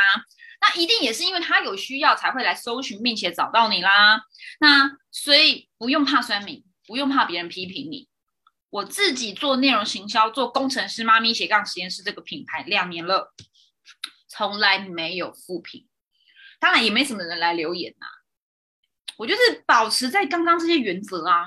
[0.60, 4.22] 那一定也是因为他有需要才会来搜寻，并且找到你啦。
[4.60, 8.10] 那所以不用怕酸民，不用怕别人批评你。
[8.70, 13.34] 我自己做内容行销，做工程师妈咪斜杠实验室这个品牌两年了，
[14.28, 15.88] 从来没有负评，
[16.60, 18.08] 当然也没什么人来留言呐。
[19.22, 21.46] 我就是保持在刚刚这些原则啊，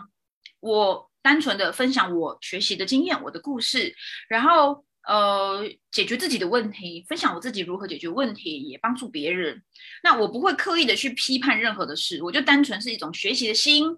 [0.61, 3.93] 我单纯的分享我学习的经验，我的故事，
[4.29, 9.61] 然后呃解决自己的问题，分享我自己如何解决问题，也帮助别人。
[10.05, 13.97] 那我不会刻意的去批判任何的事，我就单纯是一种学习的心。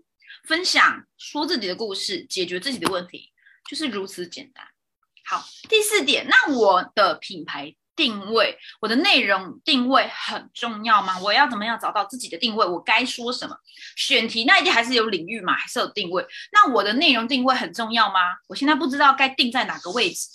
[0.48, 3.30] 分享说自己的故事，解决自己的问题，
[3.68, 4.64] 就是如此简单。
[5.26, 11.18] 好，第四点，那我的品牌定位，我的内容定位很重要吗？
[11.20, 12.64] 我要怎么样找到自己的定位？
[12.64, 13.56] 我该说什么？
[13.96, 16.24] 选题那一定还是有领域嘛，还是有定位？
[16.52, 18.20] 那我的内容定位很重要吗？
[18.48, 20.28] 我现在不知道该定在哪个位置。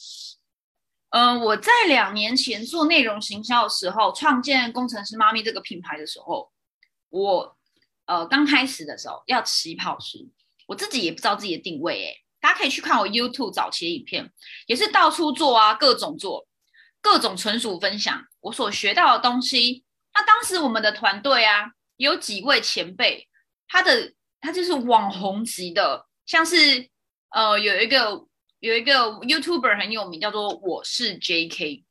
[1.12, 6.52] 嗯，我在两年前做内容行销的时候，创建工程师妈咪这个品牌的时候，
[7.10, 7.58] 我。
[8.08, 10.28] 呃，刚开始的时候要起跑时，
[10.68, 14.30] 我自己也不知道自己的定位，诶，大家可以去看我 YouTube 早期的影片，
[14.66, 16.46] 也是到处做啊，各种做，
[17.02, 19.84] 各种纯属分享我所学到的东西。
[20.14, 23.28] 那当时我们的团队啊，有几位前辈，
[23.68, 26.90] 他的他就是网红级的，像是
[27.30, 28.26] 呃有一个
[28.60, 31.84] 有一个 YouTuber 很有名，叫做我是 JK，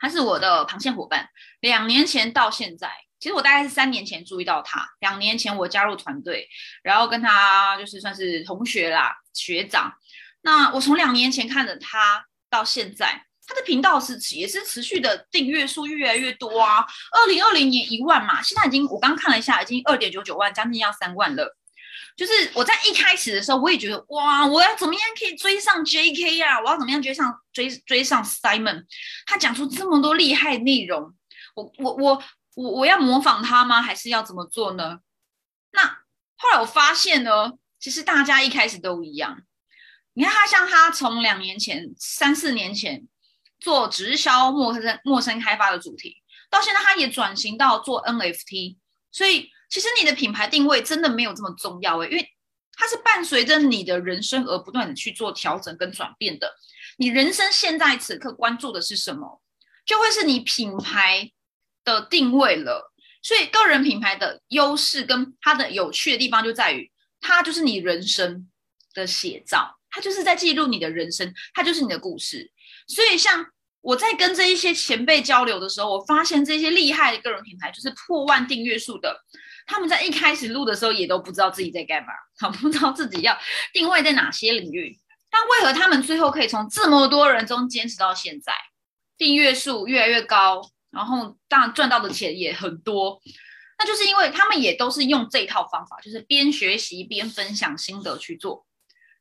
[0.00, 1.28] 他是我的螃蟹伙伴，
[1.60, 2.90] 两年前到现在。
[3.18, 6.48] 其实我大概是三年前注意到他，两年前我加入团队，
[6.82, 9.92] 然后跟他就是算是同学啦，学长。
[10.40, 16.86] 那我从两年前看着他到现在，他的频道是也是持续的订阅数越来越多啊。
[17.10, 21.56] 二零二零年一万嘛，现在已经我刚看了一下，已经二点九九万，将近要三万了。
[22.16, 26.40] 就是我在一开始的时候，我也觉得哇，我要怎么样可以追上 J.K.
[26.40, 26.60] 啊？
[26.60, 28.84] 我要怎么样追上追追上 Simon？
[29.26, 31.12] 他讲出这么多厉害内容，
[31.56, 32.22] 我我我。
[32.56, 33.80] 我我要模仿他吗？
[33.80, 34.98] 还是要怎么做呢？
[35.70, 35.86] 那
[36.36, 39.42] 后来我发现呢，其实大家一开始都一样。
[40.14, 43.06] 你看他像他从两年前、三四年前
[43.60, 46.16] 做直销陌生陌生开发的主题，
[46.50, 48.76] 到现在他也转型到做 NFT。
[49.12, 52.28] 所以其实你的品牌定位真的没有这么重要诶，因为
[52.72, 56.52] 它是伴随着你的人生而不断的去做调整跟转变的。
[56.96, 59.40] 你人生现在此刻关注的是什么，
[59.84, 61.30] 就会是你品牌。
[61.82, 62.92] 的定位了，
[63.22, 66.92] 所以个人品牌的优势跟它的有趣的地方就在于，
[67.22, 68.50] 它就是你人生
[68.92, 72.50] 的写照，它就是在记录你的人生，它就是你的故事。
[72.86, 73.44] 所以像
[73.80, 79.24] 我在跟这一些前辈交流的时候，我发现这些厉害的个人品牌，就是破万订阅数的，
[79.66, 83.36] 他们在一开始录的时候也都不知道自己在干嘛，好 不知道自己要
[83.72, 84.98] 定位在哪些领域，
[85.30, 88.52] 但为何他们最后可以从这么多人中坚持到现在，
[89.16, 90.60] 订阅数越来越高？
[90.90, 93.22] 然后当然赚到的钱也很多，
[93.78, 98.66] 那就是因为他们也都是用这套方法，就是边学习边分享心得去做。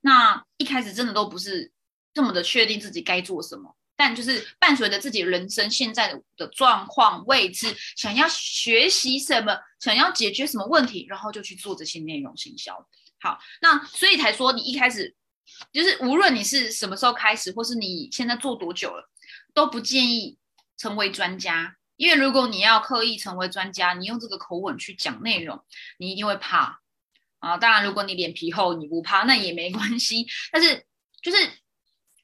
[0.02, 1.72] 那一开始真的都不是
[2.14, 12.88] 这么的确定自己该做什么，但就是伴随着自己人生现在的的状况位置，想要学习什么，想要解决什么问题，然后就去做这些内容行销。
[13.22, 15.14] 好，那所以才说你一开始
[15.74, 19.10] 就是无论你是什么时候开始，或是你现在做多久了，
[19.54, 20.38] 都不建议
[20.78, 25.62] 成为专家，因为如果你要刻意成为专家，你用这个口吻去讲内容，
[25.98, 26.80] 你一定会怕
[27.40, 27.58] 啊。
[27.58, 30.86] 当然，如果你脸皮厚，你不怕那也没关系，但是
[31.22, 31.38] 就是。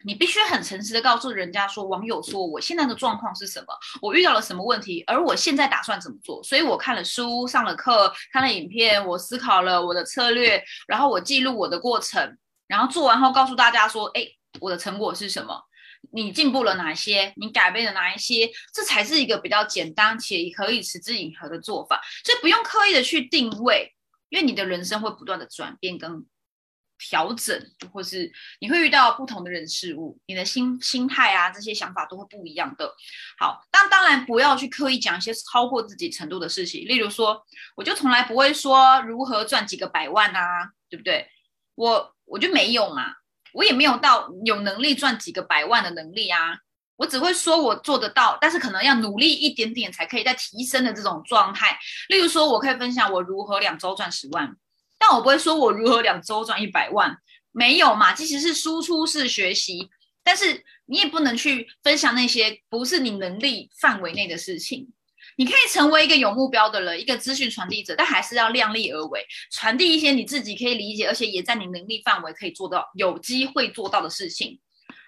[0.08, 3.74] 你必须很诚实的告诉人家说，网友说我现在的状况是什么，
[4.04, 6.44] 我遇到了什么问题，而我现在打算怎么做。
[6.44, 14.28] 所以我看了书，上了课，看了影片，我思考了我的策略，然后我记录我的过程，然后做完后告诉大家说，哎，
[14.60, 15.60] 我的成果是什么？
[16.12, 17.34] 你进步了哪些？
[17.38, 18.48] 你改变了哪一些？
[18.72, 22.00] 这才是一个比较简单且可以持之以恒的做法。
[22.24, 23.95] 所以不用刻意的去定位，
[24.30, 26.26] 因为你的人生会不断的转变跟。
[26.98, 27.62] 调整，
[27.92, 32.90] 或是你会遇到不同的人事物，你的心心态啊，这些想法都会不一样的。
[33.38, 41.28] 好，但当然不要去刻意讲一些超过自己程度的事情，例如说，我就从来不会说如何赚几个百万啊，对不对？
[41.76, 43.14] 我我就没有嘛，
[43.52, 46.60] 我也没有到有能力赚几个百万的能力啊，
[46.98, 51.78] 我只会说我做得到，但是可能要努力一点点才可以再提升的这种状态。
[52.10, 54.56] 例如说，我可以分享我如何两周赚十万。
[54.98, 57.18] 但我不会说我如何两周赚一百万，
[57.52, 58.14] 没有嘛？
[58.14, 59.90] 其实是输出式学习，
[60.24, 64.88] 但是你也不能去分享那些不是你能力范围内的事情。
[65.38, 74.60] 你可以成为一个有目标的人，一个资讯传递者，但还是要量力而为，传递一些你自己可以理解，而且也在你能力范围可以做到、有机会做到的事情。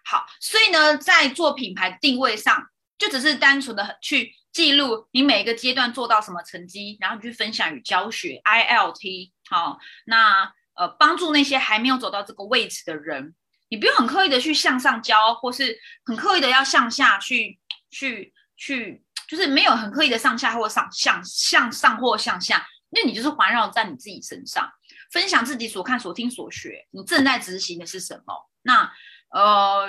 [0.10, 2.66] 好，所以呢，在做品牌定位上，
[2.98, 4.34] 就只是单纯的去。
[4.54, 8.42] 记录你每一个阶段做到什么成绩，然后你去分享与教学。
[8.44, 13.36] I L T 好，那呃帮助那些还没有走到这个位置的人，
[13.70, 17.60] 你不用很刻意的去向上教，或是很刻意的要向下去
[17.92, 24.68] 去去，就是没有很刻意的上下或上向向上或向下，那你就是环绕在你自己身上，
[25.12, 28.50] 分享自己所看所听所学，你正在执行的是什么？
[28.64, 28.92] 那
[29.30, 29.88] 呃，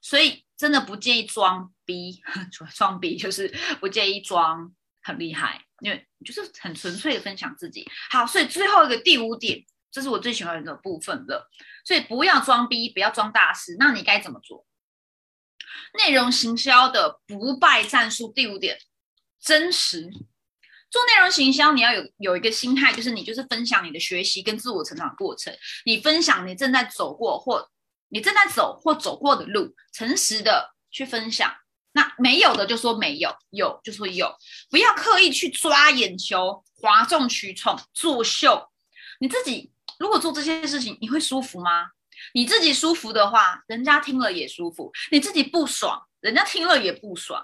[0.00, 0.42] 所以。
[0.58, 2.18] 真的不建议装逼，
[2.74, 3.46] 装逼 就是
[3.78, 7.86] 不建议装很厉害，因为就是很纯粹的分享自己。
[8.10, 9.62] 好，所以最后一个第五点，
[9.92, 11.50] 这是我最喜欢的部分了。
[11.84, 13.76] 所以不要装逼，不要装大师。
[13.78, 14.66] 那你该怎么做？
[15.98, 18.78] 内容行销的不败战术第五点，
[19.38, 20.10] 真实。
[20.90, 27.70] 做内容行销，你要有有一个心态，就是你就是分享你的学习跟自我成长过程，你分享你正在走过或。
[28.08, 31.54] 你正在走或走过的路，诚实的去分享。
[31.92, 34.36] 那没有的就说没有，有就说有，
[34.68, 38.70] 不要刻意去抓眼球、哗众取宠、作秀。
[39.18, 41.88] 你自己如果做这些事情，你会舒服吗？
[42.34, 47.42] 你自己舒服的话，人家听了也舒服；你自己不爽，人家听了也不爽。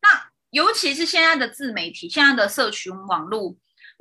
[0.00, 3.54] 那尤其是现在的自媒体、现在的社群网络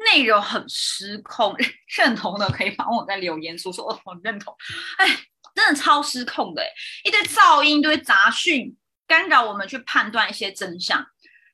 [0.05, 1.55] 内容很失控，
[1.97, 4.55] 认同的可以帮我在留言说说我认同。
[4.97, 5.25] 哎。
[5.53, 6.63] 真的超失控的，
[7.03, 8.75] 一堆噪音、一堆杂讯
[9.07, 11.05] 干扰我们去判断一些真相。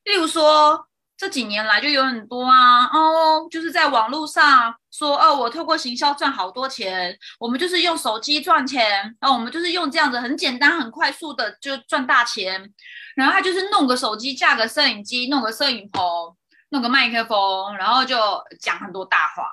[0.04, 0.86] 例如说，
[1.16, 12.72] 这几年来就有很多啊，哦，就是在网络上说，哦，我透过行销赚好多钱，我们就是用手机赚钱，哦，我们就是用这样子很简单、很快速的就赚大钱。
[13.14, 16.02] 然后他就是弄个手机，架个摄影机，弄个摄影棚，
[16.70, 18.16] 弄个麦克风，然后就
[18.58, 19.44] 讲很多大话。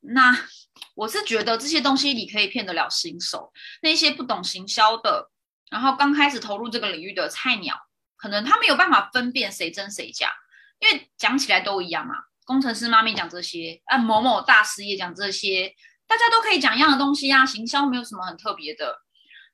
[0.00, 0.46] 那。
[0.94, 5.30] 我是觉得这些东西你可以骗得了新手，那些不懂行销的，
[5.70, 7.74] 然后刚开始投入这个领域的菜鸟，
[8.16, 10.30] 可能他没有办法分辨谁真谁假，
[10.78, 12.14] 因为讲起来都一样嘛。
[12.44, 15.74] 工程师妈咪讲这些，啊，某某大师也讲这些，
[16.06, 17.46] 大家都可以讲一样的东西呀。
[17.46, 19.00] 行销没有什么很特别的，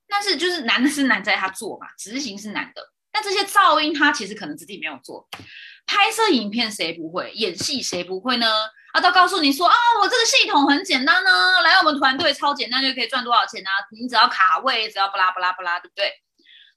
[0.08, 2.92] 但是就是难的是难在他做嘛，执行是难的。
[3.12, 5.28] 但这些噪音他其实可能自己没有做，
[5.86, 8.46] 拍摄影片谁不会，演戏谁不会呢？
[8.96, 13.70] 他都告诉你说啊，我这个系统很简单呢，来我们团队超简单就可以赚多少钱啊？
[13.90, 16.10] 你只要卡位，只要巴拉巴拉巴拉，对不对？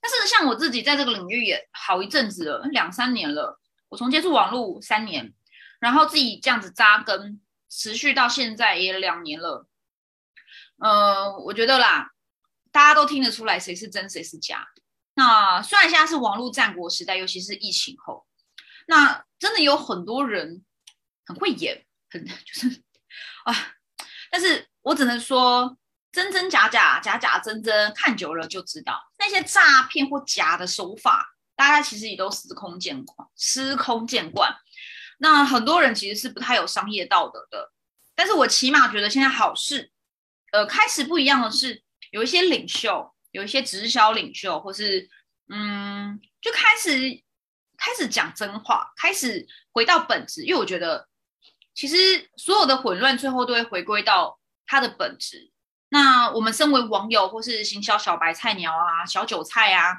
[0.02, 3.58] 但是像我自己在这个领域也好一阵子了，两三年了。
[3.88, 5.32] 我从接触网络三年，
[5.78, 7.40] 然后自己这样子扎根，
[7.70, 9.66] 持续到现在也两年了。
[10.78, 12.10] 呃，我觉得啦，
[12.70, 14.66] 大家都听得出来谁是真谁是假。
[15.14, 18.26] 那虽然现在是网络战国时代，尤其是疫情后，
[18.86, 20.62] 那真的有很多人
[21.24, 21.86] 很会演。
[22.10, 22.68] 很 就是
[23.44, 23.54] 啊，
[24.30, 25.76] 但是我只能说
[26.12, 34.54] 真真假假，假假真真，看久了就知道那些诈骗或假的手法，大家其实也都司空见惯，司空见惯。
[35.18, 37.72] 那很多人其实是不太有商业道德的，
[38.14, 39.92] 但是我起码觉得现在好事，
[40.50, 45.08] 呃，开始不一样的是，有一些领袖，有一些直销领袖，或是
[45.50, 47.22] 嗯，就开始
[47.76, 51.06] 开始讲真话，开始回到本质，因为我觉得
[51.74, 55.50] 其实所有的混乱最后都会回归到它的本质。
[55.88, 59.96] 那我们身为网友或是行销小白菜鸟啊、小韭菜啊，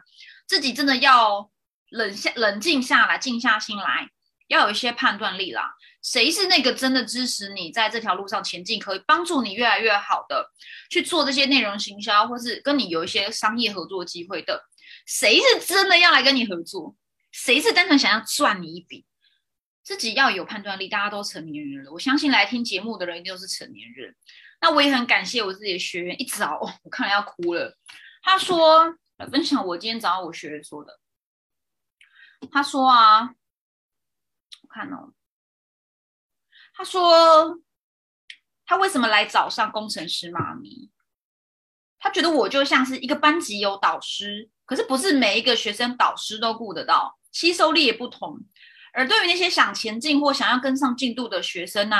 [0.47, 1.49] 自己真的要
[1.89, 4.09] 冷下冷静下来，静下心来，
[4.47, 5.73] 要有一些判断力啦。
[6.01, 10.49] 谁是那个真的支持你在这条路上前进，可以帮助你越来越好的
[10.89, 14.63] 去做这些内容行销，或是跟你有一些商业合作机会的？
[15.05, 16.95] 谁是真的要来跟你合作？
[17.31, 19.05] 谁是单纯想要赚你一笔？
[19.83, 20.87] 自己要有判断力。
[20.87, 24.15] 大家都成年人了，我相信来听节目的人一定都是成年人。
[24.61, 27.77] 那我也很感谢我自己的学员，一早我看了要哭了。
[28.21, 30.99] 他说来分享我今天早上我学员说的。
[32.51, 33.21] 他说啊，
[34.61, 35.13] 我看哦。
[36.73, 37.59] 他说
[38.65, 40.89] ：“他为什么来找上工程师妈咪？
[41.99, 48.39] 他觉得我就像是一个班级有导师，可是不是每一个学生导师都顾得到，吸收力也不同。
[48.93, 51.99] 而对于那些想前进或想要跟上进度的学生啊，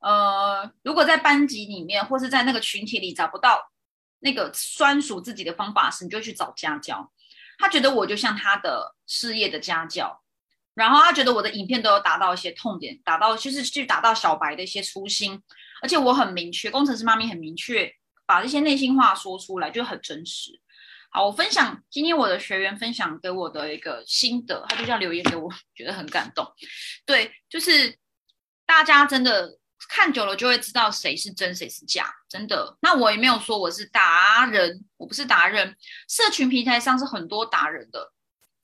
[0.00, 3.70] 呃，如果在班级里面或是在那个群体里找不到
[4.20, 7.12] 那个专属自己的方法时，你就去找家教。
[7.58, 10.22] 他觉得我就像他的事业的家教。”
[10.74, 15.42] 然后他觉得我的影片都有达到一些痛点，达到就是去达到小白的一些初心，
[15.82, 17.92] 而且我很明确，工程师妈咪很明确，
[18.24, 20.52] 把这些内心话说出来就很真实。
[21.10, 26.46] 好，我分享今天我的学员分享给我的一个心得，他就这样留言给我， 觉得很感动。
[27.06, 27.98] 对，就是
[28.66, 32.76] 大家真的看久了就会知道谁是真谁是假，真的。
[32.82, 35.74] 那我也没有说我是达人，我不是达人，
[36.08, 38.12] 社群平台上是很多达人的。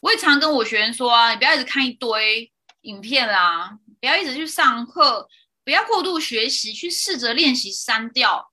[0.00, 5.26] 我也常跟我学员说啊，你不要一直看一堆影片啦，不要一直去上课，
[5.64, 8.52] 不要过度学习，去试着练习删掉。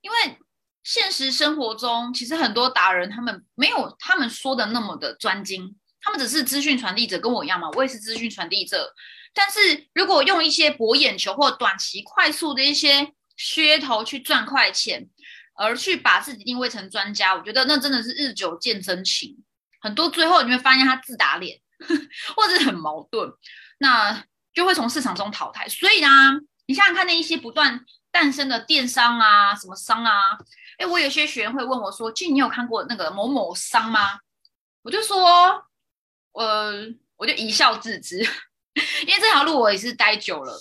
[0.00, 0.38] 因为
[0.86, 8.94] 现实生活中，其实很多达人他们没有他们说的那么的专精，他们只是资讯传递者，跟我一样嘛，我也是资讯传递者。
[9.34, 15.08] 但是如果用一些博眼球或短期快速的一些噱头去赚快钱，
[15.56, 19.36] 而去把自己定位成专家，我觉得那真的是日久见真情。
[19.80, 21.58] 很多最后你会发现他自打脸，
[22.36, 23.28] 或者很矛盾，
[23.78, 24.24] 那
[24.54, 25.68] 就会从市场中淘汰。
[25.68, 26.08] 所以呢，
[26.66, 30.38] 你想想看，那一些不断诞生的电商啊，什么商啊，
[30.78, 34.20] 哎，我有些学员会问我说：“俊，你有看过那个某某商吗？”
[34.82, 35.66] 我就说
[36.32, 38.18] ：“呃，我就一笑置之，
[39.06, 40.58] 因为这条路我也是待久了，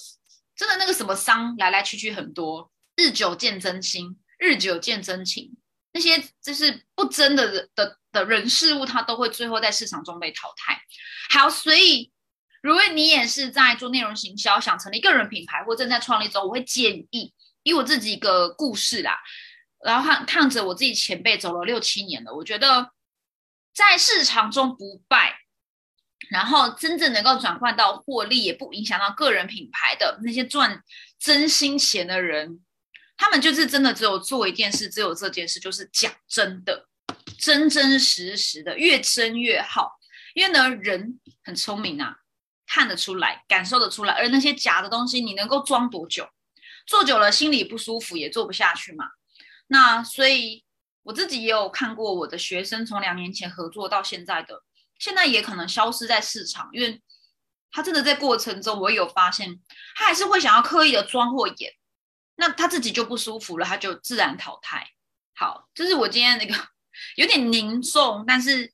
[0.55, 5.55] 真的那个什么商来来去去很多，日久见真心，日久见真情。”
[5.93, 10.78] 那些就是不真的的的人事物，它都会最后在市场中被淘汰。
[11.30, 12.11] 好，所以
[12.61, 19.18] 如果你也是在做内容行销，想成立个人品牌或正在创立中，我会建议以我自己一个故事啦，
[19.86, 22.91] 然后看看着我自己前辈走了六七年了，我觉得
[23.73, 25.41] 在市场中不败，
[26.29, 30.83] 然后真正能够转换到获利，也不影响到个人品牌的那些赚
[31.19, 32.61] 真心钱的人。
[33.15, 36.88] 他们就是真的只有做一件事，只有这件事，就是讲真的，
[37.38, 39.99] 真真实实的，越真越好。
[40.33, 42.17] 因为呢，人很聪明啊，
[42.65, 44.13] 看得出来，感受得出来。
[44.15, 46.27] 而那些假的东西，你能够装多久？
[46.86, 49.05] 做久了心里不舒服，也做不下去嘛。
[49.68, 50.63] 那所以
[51.03, 54.63] 我自己也有看过我的学生从两年前合作到现在的，
[54.99, 57.01] 现在也可能消失在市场，因为
[57.72, 59.59] 他真的在过程中，我有发现，
[59.95, 61.74] 他还是会想要刻意的装或演。
[62.38, 64.89] 那他自己就不舒服了，他就自然淘汰。
[65.36, 66.53] 好，这是我今天那个
[67.18, 68.72] 有点凝重，但是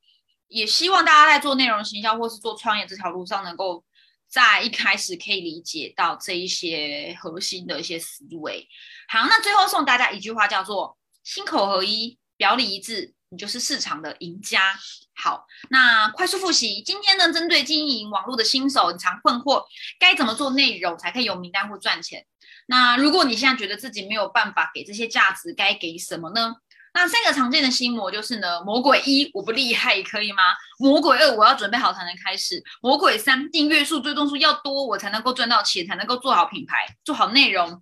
[0.48, 3.84] 也希望大家在做内容行销或是做创业这条路上，能够
[4.32, 8.66] 在一开始可以理解到这一些核心的一些思维。
[9.10, 14.80] 好，那最后送大家一句话，叫做“心口合一，表里一致，你就是市场的赢家”。
[15.14, 19.66] 好，那快速复习，今天呢，针对经营网络的新手，你常困惑
[20.00, 22.26] 该怎么做内容才可以有名单或赚钱？
[22.68, 26.56] 那如果你现在觉得自己没有办法给这些价值，该给什么呢？
[26.94, 30.44] 那三个常见的心魔就是呢：魔鬼一，我不厉害，可以吗？
[30.78, 37.82] 魔鬼二，我要准备好才能开始；魔鬼三，订阅数、追踪数要多，我才能够赚到钱，才能够做好品牌，做好内容。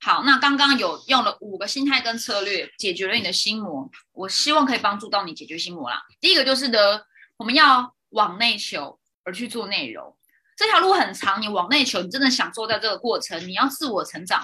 [0.00, 3.90] 好，那刚刚有用了五个心态跟策略，解决了你的心魔。
[4.12, 6.02] 我希望可以帮助到你解决心魔啦。
[6.20, 6.78] 第一个就是呢，
[7.36, 10.16] 我们要往内求而去做内容。
[10.56, 14.42] 这条路很长，你往内求，你真的享受在这个过程，你要自我成长，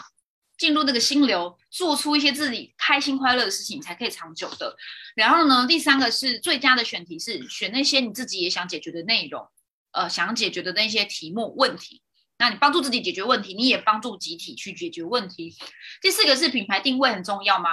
[0.64, 4.74] 进入那个心流，做出一些自己开心快乐的事情，才可以长久的。
[5.14, 9.46] 然后呢，第三个是最佳的选题是选那些你自己也想解决的内容，
[9.92, 12.00] 呃，想解决的那些题目问题。
[12.38, 15.54] 那你帮助自己解决问题，你也帮助集体去解决问题。
[16.00, 17.68] 第四个是品牌定位很重要吗？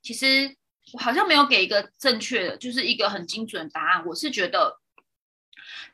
[0.00, 0.54] 其实
[0.92, 4.06] 我好像没有给一个正确的，就是一个很精准的答案。
[4.06, 4.78] 我是觉得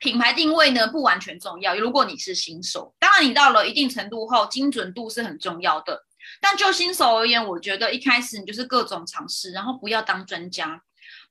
[0.01, 1.75] 品牌定位呢不完全重要。
[1.75, 6.06] 如果你是新手，当然你到了一定程度后，精准度是很重要的。
[6.41, 10.81] 但就新手而言，我觉得一开始你就是各种尝试，然后不要当专家，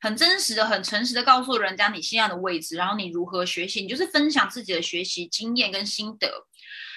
[0.02, 6.46] 很真实的、很诚实的告诉人家你现在的位置，然后你如何学习，你就是分享自己的学习经验跟心得。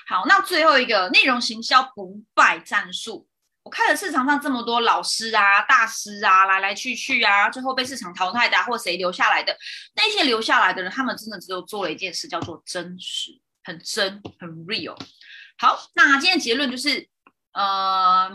[0.06, 3.28] 好，那最后一个内容行销不败战术。
[3.62, 9.54] 我看了市场上这么多老师啊、大师啊，来来去去啊，最后被市场淘汰的，或谁留下来的，
[9.94, 13.32] 那些留下来的人，他们真的只有做了一件事，叫做真实，
[13.64, 14.96] 很真，很 real。
[15.58, 17.06] 好，那今天结论就是，
[17.52, 18.30] 呃，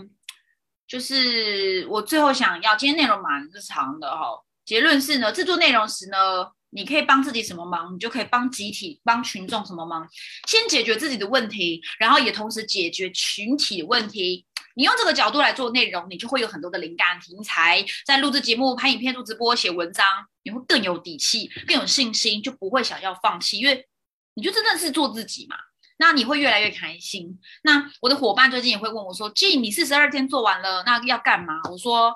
[0.88, 4.43] 就是我最后想要，今天内容蛮日常的哈。
[4.66, 6.51] 结论是呢，制作内容时呢。
[6.76, 10.09] 你可以帮自己什么忙，你就可以帮集体、帮群众什么忙。
[10.47, 14.43] 先解决自己的问题，然后也同时解决群体的问题。
[14.74, 20.03] 你用这个角度来做内容，你就会有很多的灵感题材，在录制节目、拍影片、录直播、写文章，
[20.41, 23.88] 你会更有底气、更有信心，就不会想要放弃，因为
[24.34, 25.55] 你就真的是做自己嘛。
[26.04, 27.39] 那你会越来越开心。
[27.64, 32.14] 那我的伙伴最近也会问我说：“季，你四十二天做完了，那要干嘛？”我说。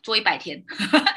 [0.00, 0.64] 做一百天，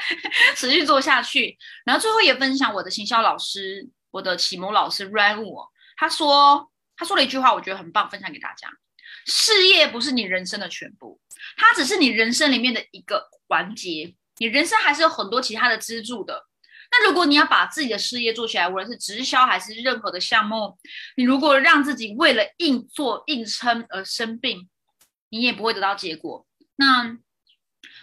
[0.56, 1.56] 持续做下去。
[1.84, 8.68] 然后最后也分享我的行销老师，我的启蒙老师 Ryan Wu，他说他说了一句话，我觉得很棒，分享给大家：
[9.24, 11.20] 事业不是你人生的全部，
[11.56, 14.16] 它只是你人生里面的一个环节。
[14.38, 16.44] 你人生还是有很多其他的支柱的。
[16.90, 20.78] 那如果你要把自己的事业做起来，无论是直销还是任何的项目，
[21.16, 24.68] 你如果让自己为了硬做硬撑而生病，
[25.28, 26.46] 你也不会得到结果。
[26.76, 27.18] 那。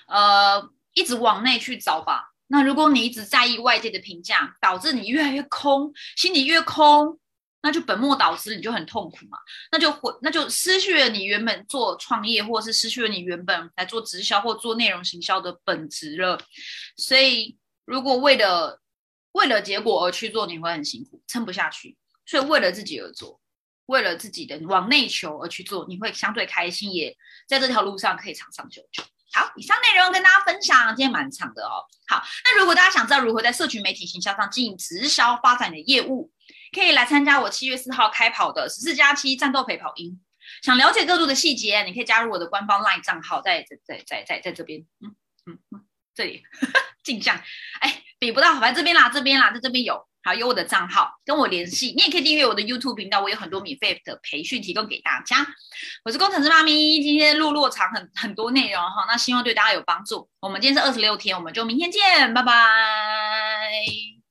[0.06, 2.34] 呃，一直往内去找吧。
[2.48, 7.18] 那如果你一直在意外界的评价，导致你越来越空，心里越空，
[7.62, 9.38] 那就本末倒置，你就很痛苦嘛。
[9.72, 16.38] 那就会，那就失去了你原本做创业，或者是失去了你原本来做直销或做内容行销的本质了。
[16.98, 18.82] 所以，如果为了
[19.34, 21.98] 为了结果而去做，你会很辛苦，撑不下去。
[22.26, 23.42] 所以，为了自己而做，
[23.88, 27.16] 为了自己的往内求而去做，你会相对开心，也
[27.48, 29.04] 在这条路上可以长长久久。
[29.34, 31.84] 好，以上内容跟大家分享，今天蛮长的哦。
[32.08, 36.32] 好，那如果大家想知道如何在社群媒体行销上经营直销发展的业务，
[36.72, 40.22] 可以来参加我七月四号开跑的十四加七战斗陪跑营。
[40.62, 45.16] 想了解更多的细节，你可以加入我的官方 LINE 账号，在在在在在在这边，嗯
[45.48, 46.43] 嗯嗯，这里
[47.03, 47.36] 镜像，
[47.80, 50.07] 哎，比不到，反正这边啦，这边啦，在这边有。
[50.26, 55.45] 好，有我的账号跟我联系，你也可以订阅我的 YouTube 频道，我有很多免费的培训提供给大家。
[56.05, 60.30] 我是工程师妈咪，今天录落长很很多内容哈，那希望对大家有帮助。
[60.39, 64.22] 我们今天是二十六天，我们就明天见，拜拜。